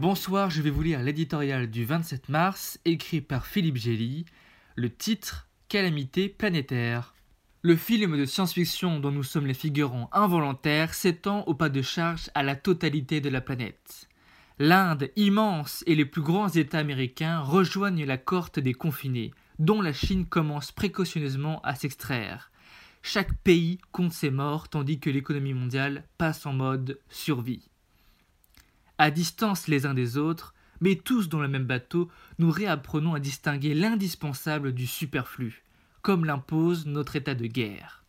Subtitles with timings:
[0.00, 4.26] Bonsoir, je vais vous lire l'éditorial du 27 mars, écrit par Philippe Gély,
[4.76, 7.16] le titre Calamité planétaire.
[7.62, 12.30] Le film de science-fiction dont nous sommes les figurants involontaires s'étend au pas de charge
[12.36, 14.08] à la totalité de la planète.
[14.60, 19.92] L'Inde immense et les plus grands États américains rejoignent la cohorte des confinés, dont la
[19.92, 22.52] Chine commence précautionneusement à s'extraire.
[23.02, 27.68] Chaque pays compte ses morts tandis que l'économie mondiale passe en mode survie.
[28.98, 33.20] À distance les uns des autres, mais tous dans le même bateau, nous réapprenons à
[33.20, 35.62] distinguer l'indispensable du superflu,
[36.02, 38.04] comme l'impose notre état de guerre.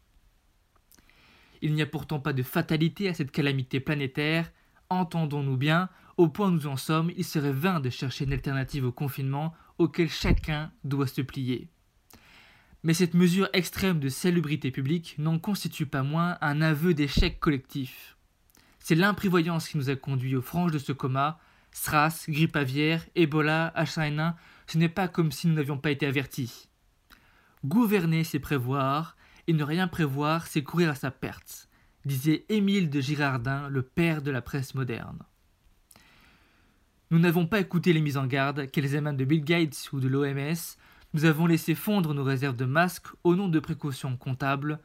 [1.61, 4.51] Il n'y a pourtant pas de fatalité à cette calamité planétaire,
[4.89, 8.85] entendons-nous bien, au point où nous en sommes, il serait vain de chercher une alternative
[8.85, 11.69] au confinement auquel chacun doit se plier.
[12.83, 18.17] Mais cette mesure extrême de salubrité publique n'en constitue pas moins un aveu d'échec collectif.
[18.89, 21.37] C'est l'imprévoyance qui nous a conduits aux franges de ce coma.
[21.71, 24.33] SRAS, grippe aviaire, Ebola, H1N1,
[24.65, 26.69] ce n'est pas comme si nous n'avions pas été avertis.
[27.63, 29.15] Gouverner, c'est prévoir,
[29.45, 31.69] et ne rien prévoir, c'est courir à sa perte,
[32.03, 35.19] disait Émile de Girardin, le père de la presse moderne.
[37.11, 40.07] Nous n'avons pas écouté les mises en garde, qu'elles émanent de Bill Gates ou de
[40.07, 40.77] l'OMS,
[41.13, 44.79] nous avons laissé fondre nos réserves de masques au nom de précautions comptables,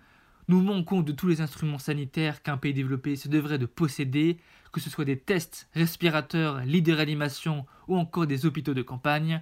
[0.49, 4.39] nous manquons de tous les instruments sanitaires qu'un pays développé se devrait de posséder,
[4.73, 9.41] que ce soit des tests, respirateurs, lits de réanimation ou encore des hôpitaux de campagne.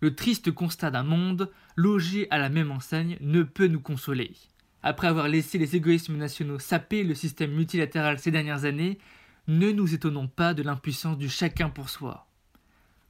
[0.00, 4.32] Le triste constat d'un monde, logé à la même enseigne, ne peut nous consoler.
[4.82, 8.98] Après avoir laissé les égoïsmes nationaux saper le système multilatéral ces dernières années,
[9.48, 12.26] ne nous étonnons pas de l'impuissance du chacun pour soi.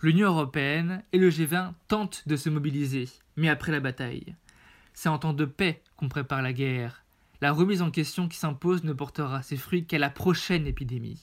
[0.00, 4.34] L'Union européenne et le G20 tentent de se mobiliser, mais après la bataille.
[4.92, 7.03] C'est en temps de paix qu'on prépare la guerre,
[7.44, 11.22] la remise en question qui s'impose ne portera ses fruits qu'à la prochaine épidémie.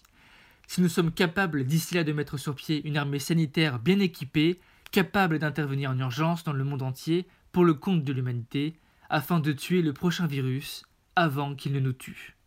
[0.68, 4.60] Si nous sommes capables d'ici là de mettre sur pied une armée sanitaire bien équipée,
[4.92, 8.76] capable d'intervenir en urgence dans le monde entier pour le compte de l'humanité,
[9.10, 10.84] afin de tuer le prochain virus
[11.16, 12.38] avant qu'il ne nous tue.